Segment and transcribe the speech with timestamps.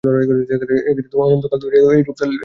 [0.03, 2.39] অনন্ত কাল ধরিয়া এইরূপ চলিবে।